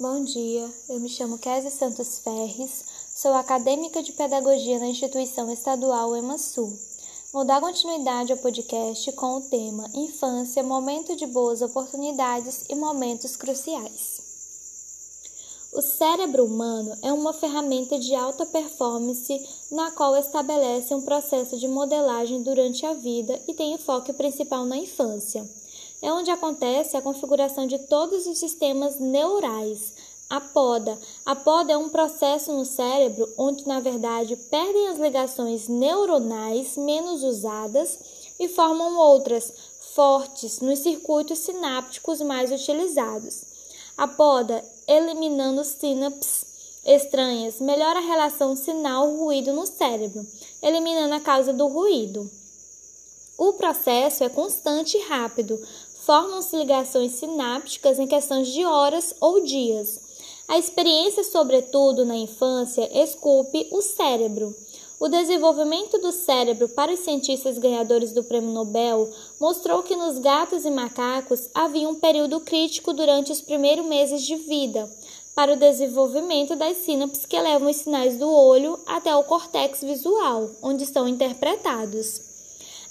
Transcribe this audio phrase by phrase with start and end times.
[0.00, 2.82] Bom dia, eu me chamo Kézia Santos Ferres,
[3.14, 6.72] sou acadêmica de pedagogia na instituição estadual EMASU.
[7.34, 13.36] Vou dar continuidade ao podcast com o tema Infância, momento de boas oportunidades e momentos
[13.36, 14.22] cruciais.
[15.74, 21.68] O cérebro humano é uma ferramenta de alta performance na qual estabelece um processo de
[21.68, 25.46] modelagem durante a vida e tem enfoque principal na infância.
[26.02, 29.92] É onde acontece a configuração de todos os sistemas neurais.
[30.28, 30.98] A poda.
[31.26, 37.24] A poda é um processo no cérebro onde, na verdade, perdem as ligações neuronais menos
[37.24, 37.98] usadas
[38.38, 39.52] e formam outras,
[39.94, 43.42] fortes, nos circuitos sinápticos mais utilizados.
[43.96, 46.46] A poda eliminando sinapses
[46.84, 50.26] estranhas, melhora a relação sinal-ruído no cérebro,
[50.62, 52.30] eliminando a causa do ruído.
[53.36, 55.58] O processo é constante e rápido,
[56.04, 60.00] formam-se ligações sinápticas em questões de horas ou dias.
[60.48, 64.54] A experiência, sobretudo na infância, esculpe o cérebro.
[64.98, 69.10] O desenvolvimento do cérebro para os cientistas ganhadores do Prêmio Nobel
[69.40, 74.36] mostrou que nos gatos e macacos havia um período crítico durante os primeiros meses de
[74.36, 74.90] vida
[75.34, 80.50] para o desenvolvimento das sínapses que levam os sinais do olho até o córtex visual,
[80.60, 82.29] onde são interpretados.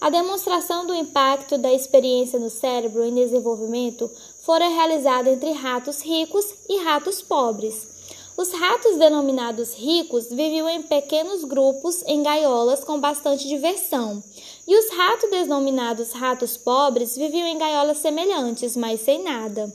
[0.01, 4.09] A demonstração do impacto da experiência no cérebro em desenvolvimento
[4.41, 7.99] fora realizada entre ratos ricos e ratos pobres.
[8.37, 14.23] Os ratos denominados ricos viviam em pequenos grupos em gaiolas com bastante diversão,
[14.65, 19.69] e os ratos denominados ratos pobres viviam em gaiolas semelhantes, mas sem nada.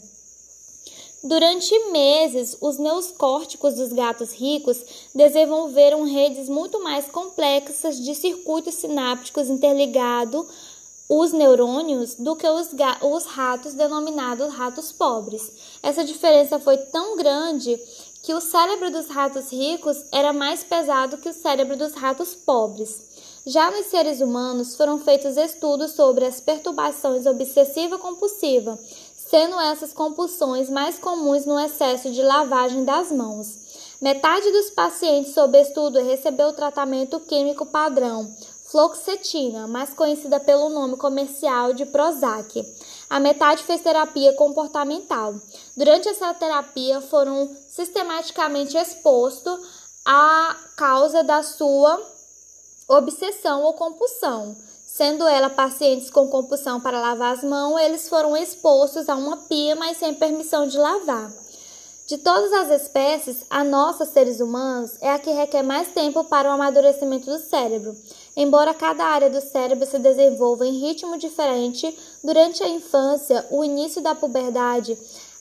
[1.24, 9.48] Durante meses, os neocórticos dos gatos ricos desenvolveram redes muito mais complexas de circuitos sinápticos
[9.48, 10.44] interligados
[11.08, 12.70] os neurônios do que os,
[13.02, 15.50] os ratos denominados ratos pobres.
[15.82, 17.78] Essa diferença foi tão grande
[18.22, 23.02] que o cérebro dos ratos ricos era mais pesado que o cérebro dos ratos pobres.
[23.46, 28.78] Já nos seres humanos foram feitos estudos sobre as perturbações obsessiva-compulsiva,
[29.34, 33.48] sendo essas compulsões mais comuns no excesso de lavagem das mãos.
[34.00, 38.32] Metade dos pacientes sob estudo recebeu o tratamento químico padrão,
[38.66, 42.64] fluoxetina, mais conhecida pelo nome comercial de Prozac.
[43.10, 45.34] A metade fez terapia comportamental.
[45.76, 49.58] Durante essa terapia foram sistematicamente expostos
[50.04, 52.00] à causa da sua
[52.86, 54.54] obsessão ou compulsão.
[54.96, 59.74] Sendo ela pacientes com compulsão para lavar as mãos, eles foram expostos a uma pia,
[59.74, 61.32] mas sem permissão de lavar.
[62.06, 66.48] De todas as espécies, a nossa, seres humanos, é a que requer mais tempo para
[66.48, 67.96] o amadurecimento do cérebro.
[68.36, 74.00] Embora cada área do cérebro se desenvolva em ritmo diferente, durante a infância, o início
[74.00, 74.96] da puberdade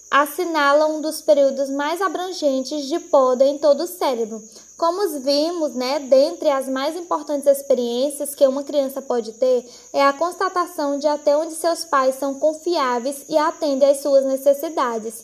[0.09, 4.41] assinala um dos períodos mais abrangentes de poda em todo o cérebro.
[4.77, 10.13] Como vimos, né, dentre as mais importantes experiências que uma criança pode ter é a
[10.13, 15.23] constatação de até onde seus pais são confiáveis e atendem às suas necessidades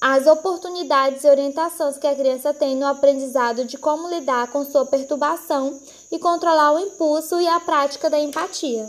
[0.00, 4.86] as oportunidades e orientações que a criança tem no aprendizado de como lidar com sua
[4.86, 5.76] perturbação
[6.10, 8.88] e controlar o impulso e a prática da empatia.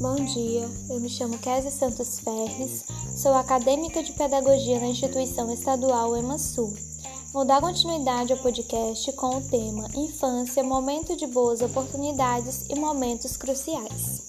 [0.00, 2.86] Bom dia, eu me chamo Kézia Santos Ferres,
[3.18, 6.72] sou acadêmica de pedagogia na instituição estadual EMASU.
[7.32, 13.36] Vou dar continuidade ao podcast com o tema Infância, momento de boas oportunidades e momentos
[13.36, 14.22] cruciais.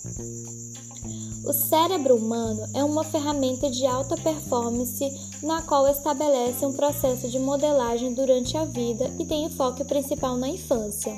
[1.45, 5.07] O cérebro humano é uma ferramenta de alta performance
[5.43, 10.49] na qual estabelece um processo de modelagem durante a vida e tem enfoque principal na
[10.49, 11.15] infância.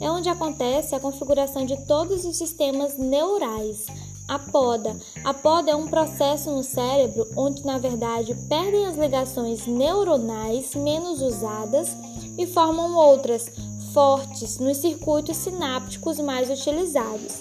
[0.00, 3.86] É onde acontece a configuração de todos os sistemas neurais,
[4.28, 4.96] a poda.
[5.24, 11.22] A poda é um processo no cérebro onde, na verdade, perdem as ligações neuronais menos
[11.22, 11.96] usadas
[12.36, 13.50] e formam outras,
[13.92, 17.34] fortes, nos circuitos sinápticos mais utilizados.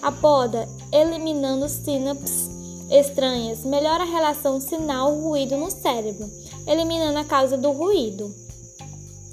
[0.00, 2.50] A poda, eliminando sinapses
[2.90, 6.28] estranhas, melhora a relação sinal-ruído no cérebro,
[6.66, 8.34] eliminando a causa do ruído.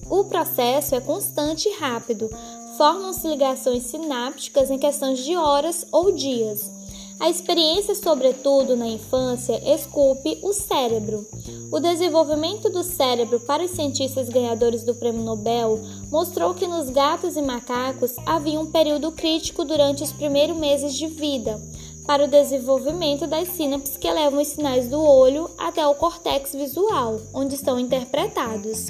[0.09, 2.29] O processo é constante e rápido,
[2.77, 6.78] formam-se ligações sinápticas em questões de horas ou dias.
[7.19, 11.27] A experiência, sobretudo na infância, esculpe o cérebro.
[11.69, 17.35] O desenvolvimento do cérebro para os cientistas ganhadores do Prêmio Nobel mostrou que nos gatos
[17.35, 21.59] e macacos havia um período crítico durante os primeiros meses de vida
[22.07, 27.19] para o desenvolvimento das sínapses que levam os sinais do olho até o córtex visual,
[27.33, 28.87] onde são interpretados.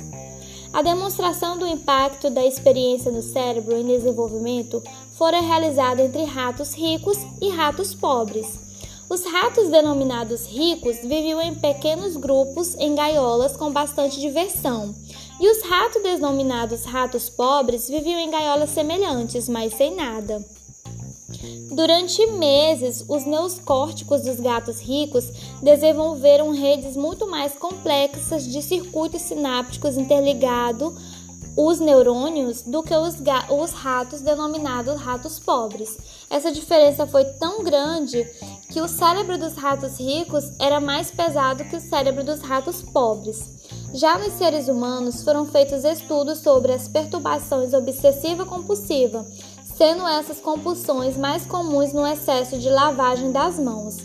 [0.72, 4.82] A demonstração do impacto da experiência no cérebro em desenvolvimento
[5.18, 8.48] foram realizadas entre ratos ricos e ratos pobres.
[9.10, 14.94] Os ratos denominados ricos viviam em pequenos grupos em gaiolas com bastante diversão,
[15.40, 20.46] e os ratos denominados ratos pobres viviam em gaiolas semelhantes, mas sem nada.
[21.72, 25.32] Durante meses, os neocórticos dos gatos ricos
[25.62, 30.94] desenvolveram redes muito mais complexas de circuitos sinápticos interligados
[31.62, 33.16] os neurônios do que os,
[33.50, 35.98] os, ratos denominados ratos pobres.
[36.30, 38.26] Essa diferença foi tão grande
[38.72, 43.60] que o cérebro dos ratos ricos era mais pesado que o cérebro dos ratos pobres.
[43.94, 49.26] Já nos seres humanos foram feitos estudos sobre as perturbações obsessiva-compulsiva,
[49.80, 53.96] sendo essas compulsões mais comuns no excesso de lavagem das mãos.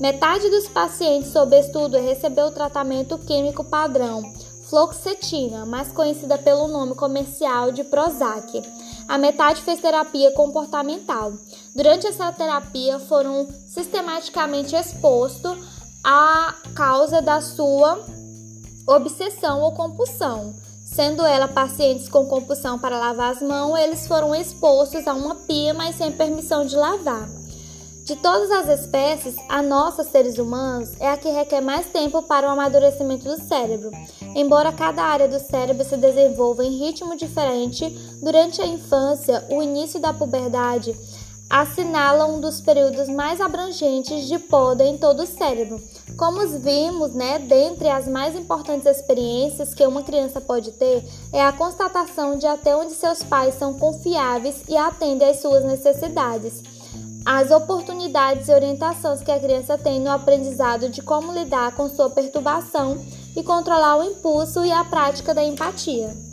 [0.00, 4.24] Metade dos pacientes sob estudo recebeu o tratamento químico padrão,
[4.68, 8.60] fluoxetina, mais conhecida pelo nome comercial de Prozac.
[9.06, 11.32] A metade fez terapia comportamental.
[11.76, 15.56] Durante essa terapia foram sistematicamente expostos
[16.02, 18.04] à causa da sua
[18.84, 20.52] obsessão ou compulsão.
[20.92, 25.72] Sendo ela pacientes com compulsão para lavar as mãos, eles foram expostos a uma pia,
[25.72, 27.28] mas sem permissão de lavar.
[28.02, 32.48] De todas as espécies, a nossa, seres humanos, é a que requer mais tempo para
[32.48, 33.92] o amadurecimento do cérebro.
[34.34, 37.88] Embora cada área do cérebro se desenvolva em ritmo diferente,
[38.20, 40.96] durante a infância, o início da puberdade
[41.50, 45.82] assinala um dos períodos mais abrangentes de poda em todo o cérebro.
[46.16, 51.52] Como vimos, né, dentre as mais importantes experiências que uma criança pode ter é a
[51.52, 56.62] constatação de até onde seus pais são confiáveis e atendem às suas necessidades.
[57.26, 62.08] As oportunidades e orientações que a criança tem no aprendizado de como lidar com sua
[62.08, 62.96] perturbação
[63.36, 66.29] e controlar o impulso e a prática da empatia.